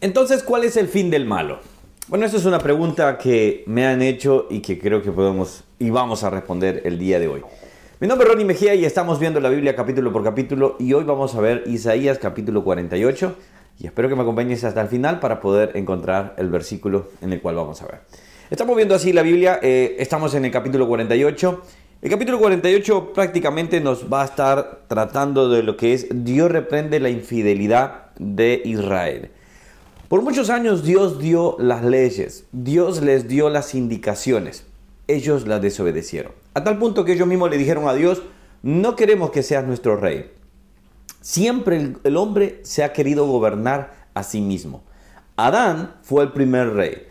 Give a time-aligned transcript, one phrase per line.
[0.00, 1.60] Entonces, ¿cuál es el fin del malo?
[2.08, 5.90] Bueno, esa es una pregunta que me han hecho y que creo que podemos y
[5.90, 7.42] vamos a responder el día de hoy.
[8.00, 11.04] Mi nombre es Ronnie Mejía y estamos viendo la Biblia capítulo por capítulo y hoy
[11.04, 13.36] vamos a ver Isaías capítulo 48
[13.78, 17.40] y espero que me acompañes hasta el final para poder encontrar el versículo en el
[17.40, 18.00] cual vamos a ver.
[18.50, 21.62] Estamos viendo así la Biblia, eh, estamos en el capítulo 48.
[22.02, 27.00] El capítulo 48 prácticamente nos va a estar tratando de lo que es Dios reprende
[27.00, 29.30] la infidelidad de Israel.
[30.14, 34.64] Por muchos años Dios dio las leyes, Dios les dio las indicaciones,
[35.08, 36.30] ellos las desobedecieron.
[36.54, 38.22] A tal punto que ellos mismos le dijeron a Dios,
[38.62, 40.30] no queremos que seas nuestro rey.
[41.20, 44.84] Siempre el, hombre se ha querido gobernar a sí mismo.
[45.34, 47.08] Adán fue el primer rey,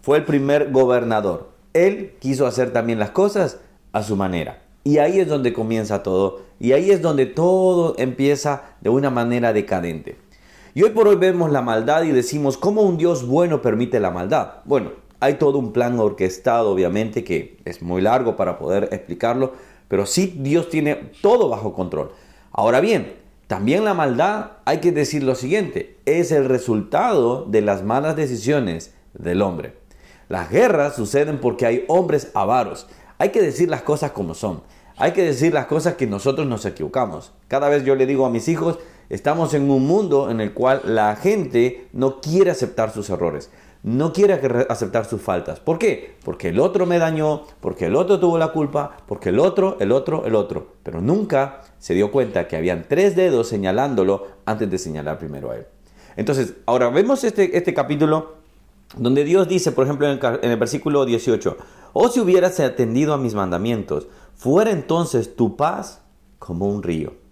[0.00, 1.50] fue el primer gobernador.
[1.72, 3.58] Él quiso hacer también las cosas
[3.90, 4.62] a su manera.
[4.84, 6.42] Y ahí es donde comienza todo.
[6.60, 10.22] Y ahí es donde todo empieza de una manera decadente.
[10.76, 14.10] Y hoy por hoy vemos la maldad y decimos, ¿cómo un Dios bueno permite la
[14.10, 14.54] maldad?
[14.64, 14.90] Bueno,
[15.20, 19.52] hay todo un plan orquestado, obviamente, que es muy largo para poder explicarlo,
[19.86, 22.10] pero sí Dios tiene todo bajo control.
[22.50, 23.14] Ahora bien,
[23.46, 28.94] también la maldad, hay que decir lo siguiente, es el resultado de las malas decisiones
[29.12, 29.76] del hombre.
[30.28, 32.88] Las guerras suceden porque hay hombres avaros.
[33.18, 34.62] Hay que decir las cosas como son.
[34.96, 37.32] Hay que decir las cosas que nosotros nos equivocamos.
[37.46, 40.80] Cada vez yo le digo a mis hijos, Estamos en un mundo en el cual
[40.84, 43.50] la gente no quiere aceptar sus errores,
[43.82, 45.60] no quiere aceptar sus faltas.
[45.60, 46.16] ¿Por qué?
[46.24, 49.92] Porque el otro me dañó, porque el otro tuvo la culpa, porque el otro, el
[49.92, 50.68] otro, el otro.
[50.82, 55.56] Pero nunca se dio cuenta que habían tres dedos señalándolo antes de señalar primero a
[55.56, 55.66] él.
[56.16, 58.36] Entonces, ahora vemos este, este capítulo
[58.96, 61.58] donde Dios dice, por ejemplo, en el, en el versículo 18,
[61.92, 66.00] o si hubieras atendido a mis mandamientos, fuera entonces tu paz
[66.38, 67.23] como un río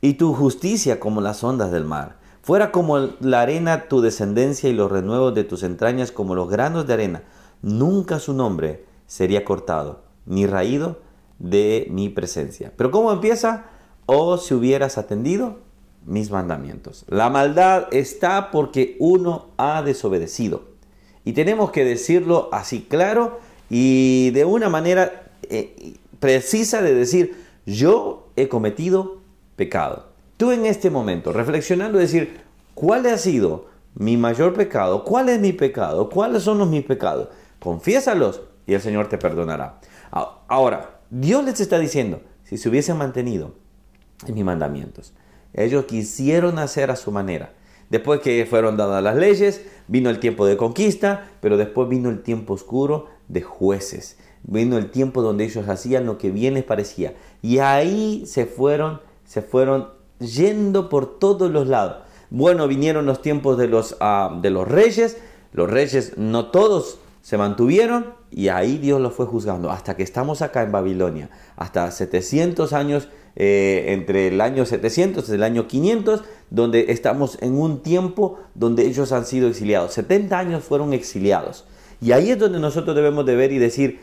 [0.00, 2.18] y tu justicia como las ondas del mar.
[2.42, 6.86] Fuera como la arena tu descendencia y los renuevos de tus entrañas como los granos
[6.86, 7.22] de arena.
[7.62, 10.98] Nunca su nombre sería cortado, ni raído
[11.38, 12.72] de mi presencia.
[12.76, 13.66] Pero ¿cómo empieza?
[14.06, 15.58] O oh, si hubieras atendido
[16.06, 17.04] mis mandamientos.
[17.08, 20.62] La maldad está porque uno ha desobedecido.
[21.24, 28.28] Y tenemos que decirlo así claro y de una manera eh, precisa de decir, yo
[28.36, 29.17] he cometido
[29.58, 30.06] pecado.
[30.38, 32.40] Tú en este momento, reflexionando, decir,
[32.74, 35.04] ¿cuál ha sido mi mayor pecado?
[35.04, 36.08] ¿Cuál es mi pecado?
[36.08, 37.28] ¿Cuáles son los mis pecados?
[37.58, 39.80] Confiésalos y el Señor te perdonará.
[40.46, 43.56] Ahora, Dios les está diciendo, si se hubiesen mantenido
[44.26, 45.12] en mis mandamientos,
[45.52, 47.52] ellos quisieron hacer a su manera.
[47.90, 52.22] Después que fueron dadas las leyes, vino el tiempo de conquista, pero después vino el
[52.22, 54.18] tiempo oscuro de jueces.
[54.44, 57.14] Vino el tiempo donde ellos hacían lo que bien les parecía.
[57.42, 61.98] Y ahí se fueron se fueron yendo por todos los lados.
[62.30, 65.18] Bueno, vinieron los tiempos de los, ah, de los reyes,
[65.52, 70.40] los reyes no todos se mantuvieron y ahí Dios los fue juzgando hasta que estamos
[70.40, 76.24] acá en Babilonia, hasta 700 años, eh, entre el año 700 y el año 500,
[76.48, 79.92] donde estamos en un tiempo donde ellos han sido exiliados.
[79.92, 81.66] 70 años fueron exiliados.
[82.00, 84.00] Y ahí es donde nosotros debemos de ver y decir,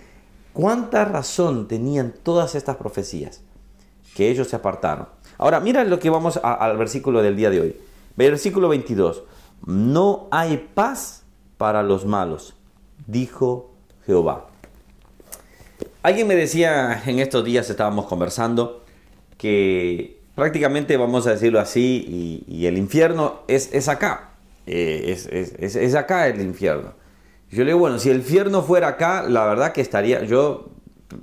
[0.53, 3.41] ¿cuánta razón tenían todas estas profecías?
[4.15, 5.14] Que ellos se apartaron.
[5.37, 7.75] Ahora, mira lo que vamos al versículo del día de hoy.
[8.15, 9.23] Versículo 22.
[9.65, 11.23] No hay paz
[11.57, 12.55] para los malos,
[13.07, 13.71] dijo
[14.05, 14.47] Jehová.
[16.03, 18.83] Alguien me decía en estos días, estábamos conversando,
[19.37, 24.31] que prácticamente, vamos a decirlo así, y, el infierno es, es acá.
[24.67, 26.93] Eh, es, es, acá el infierno.
[27.51, 30.69] Yo le digo, bueno, si el infierno fuera acá, la verdad que estaría, yo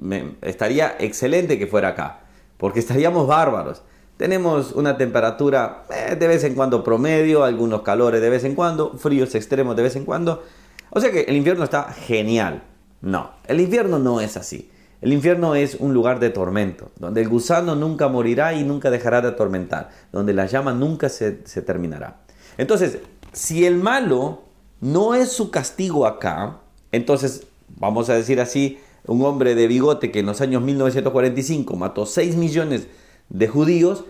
[0.01, 2.21] me, estaría excelente que fuera acá,
[2.57, 3.83] porque estaríamos bárbaros.
[4.23, 8.93] Tenemos una temperatura eh, de vez en cuando promedio, algunos calores de vez en cuando,
[8.97, 10.45] fríos extremos de vez en cuando.
[10.91, 12.63] O sea que el infierno está genial.
[13.01, 14.71] No, el infierno no es así.
[15.01, 19.23] El infierno es un lugar de tormento, donde el gusano nunca morirá y nunca dejará
[19.23, 22.21] de atormentar, donde la llama nunca se, se terminará.
[22.59, 23.01] Entonces,
[23.33, 24.43] si el malo
[24.81, 26.59] no es su castigo acá,
[26.93, 27.45] entonces,
[27.77, 32.37] vamos a decir así, un hombre de bigote que en los años 1945 mató 6
[32.37, 32.87] millones
[33.33, 34.05] de judíos,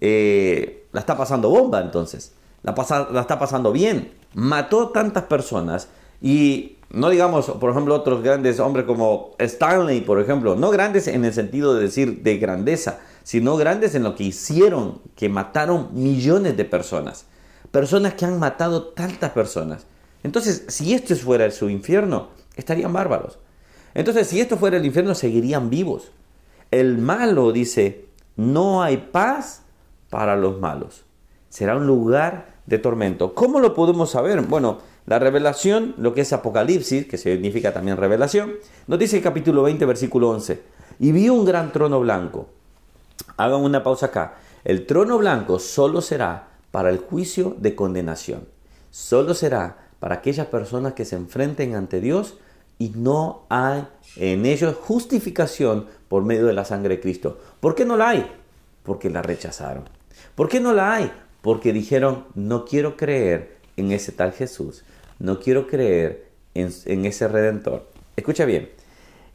[0.00, 2.32] eh, la está pasando bomba entonces.
[2.62, 2.74] La,
[3.12, 4.12] la está pasando bien.
[4.34, 5.88] Mató tantas personas
[6.20, 11.24] y no digamos, por ejemplo, otros grandes hombres como Stanley, por ejemplo, no grandes en
[11.24, 16.56] el sentido de decir de grandeza, sino grandes en lo que hicieron, que mataron millones
[16.56, 17.26] de personas.
[17.70, 19.86] Personas que han matado tantas personas.
[20.22, 23.38] Entonces, si esto fuera su infierno, estarían bárbaros.
[23.94, 26.12] Entonces, si esto fuera el infierno, seguirían vivos.
[26.70, 28.03] El malo, dice,
[28.36, 29.62] no hay paz
[30.10, 31.04] para los malos.
[31.48, 33.34] Será un lugar de tormento.
[33.34, 34.40] ¿Cómo lo podemos saber?
[34.42, 38.54] Bueno, la revelación, lo que es Apocalipsis, que significa también revelación,
[38.86, 40.62] nos dice el capítulo 20, versículo 11.
[40.98, 42.48] Y vio un gran trono blanco.
[43.36, 44.36] Hagan una pausa acá.
[44.64, 48.48] El trono blanco solo será para el juicio de condenación.
[48.90, 52.38] Solo será para aquellas personas que se enfrenten ante Dios
[52.78, 53.86] y no hay
[54.16, 57.38] en ellos justificación por medio de la sangre de Cristo.
[57.60, 58.30] ¿Por qué no la hay?
[58.82, 59.88] Porque la rechazaron.
[60.34, 61.12] ¿Por qué no la hay?
[61.42, 64.84] Porque dijeron, no quiero creer en ese tal Jesús,
[65.18, 67.88] no quiero creer en, ese redentor.
[68.16, 68.70] Escucha bien.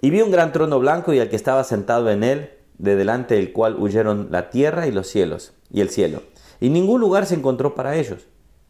[0.01, 3.35] Y vi un gran trono blanco y al que estaba sentado en él, de delante
[3.35, 6.23] del cual huyeron la tierra y los cielos y el cielo.
[6.61, 8.27] Y ningún lugar se encontró para ellos.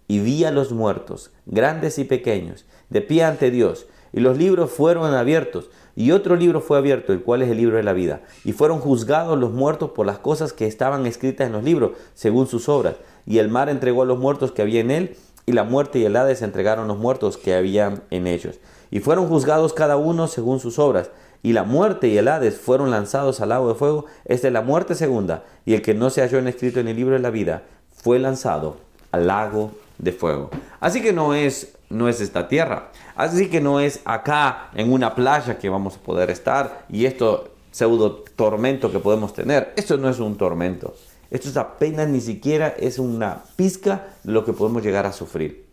[0.07, 4.71] Y vi a los muertos, grandes y pequeños, de pie ante Dios, y los libros
[4.71, 8.21] fueron abiertos, y otro libro fue abierto, el cual es el libro de la vida.
[8.45, 12.47] Y fueron juzgados los muertos por las cosas que estaban escritas en los libros, según
[12.47, 12.95] sus obras.
[13.25, 16.06] Y el mar entregó a los muertos que había en él, y la muerte y
[16.06, 18.59] el Hades entregaron los muertos que había en ellos.
[18.91, 21.11] Y fueron juzgados cada uno según sus obras.
[21.41, 24.06] Y la muerte y el Hades fueron lanzados al lago de fuego.
[24.25, 25.44] Esta es la muerte segunda.
[25.65, 28.19] Y el que no se halló en escrito en el libro de la vida fue
[28.19, 28.77] lanzado
[29.11, 30.50] al lago de fuego.
[30.79, 32.91] Así que no es, no es esta tierra.
[33.15, 37.50] Así que no es acá en una playa que vamos a poder estar y esto
[37.71, 39.74] pseudo tormento que podemos tener.
[39.75, 40.94] Esto no es un tormento.
[41.31, 45.68] Esto es apenas ni siquiera es una pizca de lo que podemos llegar a sufrir.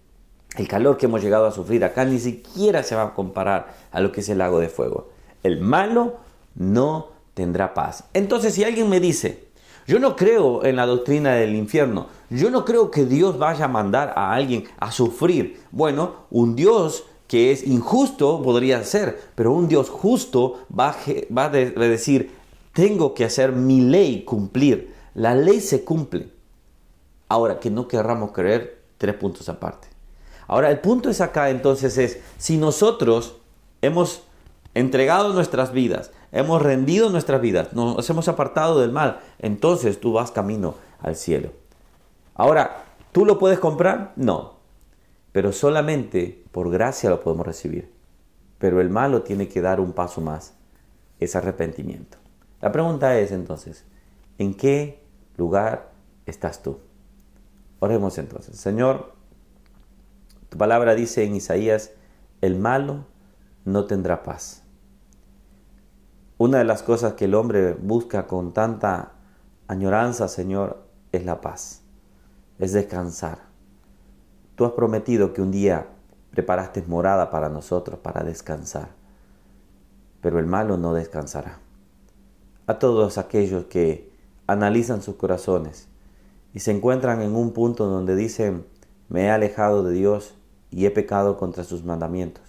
[0.56, 4.00] El calor que hemos llegado a sufrir acá ni siquiera se va a comparar a
[4.00, 5.10] lo que es el lago de fuego.
[5.42, 6.16] El malo
[6.54, 8.04] no tendrá paz.
[8.14, 9.45] Entonces si alguien me dice,
[9.86, 12.08] yo no creo en la doctrina del infierno.
[12.28, 15.60] Yo no creo que Dios vaya a mandar a alguien a sufrir.
[15.70, 20.96] Bueno, un Dios que es injusto podría ser, pero un Dios justo va
[21.36, 22.30] a, decir,
[22.72, 24.94] tengo que hacer mi ley cumplir.
[25.14, 26.30] La ley se cumple.
[27.28, 29.88] Ahora, que no querramos creer, tres puntos aparte.
[30.48, 33.36] Ahora, el punto es acá entonces es, si nosotros
[33.82, 34.22] hemos
[34.74, 40.30] entregado nuestras vidas, hemos rendido nuestras vidas, nos hemos apartado del mal, entonces tú vas
[40.30, 41.50] camino al cielo.
[42.34, 44.12] Ahora, ¿tú lo puedes comprar?
[44.16, 44.56] No,
[45.32, 47.92] pero solamente por gracia lo podemos recibir.
[48.58, 50.54] Pero el malo tiene que dar un paso más,
[51.20, 52.18] es arrepentimiento.
[52.60, 53.84] La pregunta es entonces,
[54.38, 55.02] ¿en qué
[55.36, 55.92] lugar
[56.24, 56.78] estás tú?
[57.80, 58.56] Oremos entonces.
[58.56, 59.12] Señor,
[60.48, 61.92] tu palabra dice en Isaías,
[62.40, 63.04] el malo
[63.64, 64.62] no tendrá paz.
[66.38, 69.12] Una de las cosas que el hombre busca con tanta
[69.68, 71.80] añoranza, Señor, es la paz,
[72.58, 73.38] es descansar.
[74.54, 75.86] Tú has prometido que un día
[76.32, 78.90] preparaste morada para nosotros, para descansar,
[80.20, 81.58] pero el malo no descansará.
[82.66, 84.12] A todos aquellos que
[84.46, 85.88] analizan sus corazones
[86.52, 88.66] y se encuentran en un punto donde dicen,
[89.08, 90.34] me he alejado de Dios
[90.70, 92.44] y he pecado contra sus mandamientos.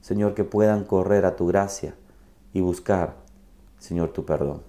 [0.00, 1.96] Señor, que puedan correr a tu gracia
[2.52, 3.16] y buscar,
[3.78, 4.62] Señor, tu perdón.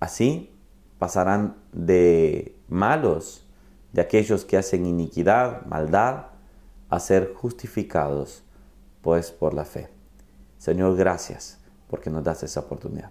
[0.00, 0.54] Así
[0.98, 3.46] pasarán de malos,
[3.92, 6.26] de aquellos que hacen iniquidad, maldad,
[6.88, 8.42] a ser justificados,
[9.02, 9.88] pues por la fe.
[10.58, 11.58] Señor, gracias
[11.88, 13.10] porque nos das esa oportunidad.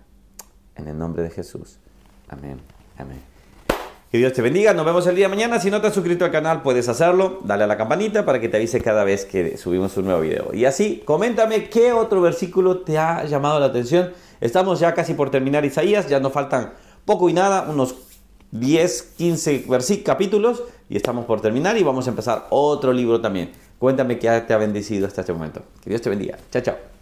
[0.75, 1.79] En el nombre de Jesús.
[2.29, 2.59] Amén.
[2.97, 3.36] Amén.
[4.11, 4.73] Que Dios te bendiga.
[4.73, 5.59] Nos vemos el día de mañana.
[5.59, 7.39] Si no te has suscrito al canal, puedes hacerlo.
[7.43, 10.53] Dale a la campanita para que te avise cada vez que subimos un nuevo video.
[10.53, 14.13] Y así, coméntame qué otro versículo te ha llamado la atención.
[14.39, 16.07] Estamos ya casi por terminar Isaías.
[16.07, 16.71] Ya nos faltan
[17.03, 17.95] poco y nada, unos
[18.51, 20.63] 10, 15 versículos, capítulos.
[20.87, 23.51] Y estamos por terminar y vamos a empezar otro libro también.
[23.77, 25.63] Cuéntame qué te ha bendecido hasta este momento.
[25.83, 26.37] Que Dios te bendiga.
[26.49, 26.96] Chao, chao.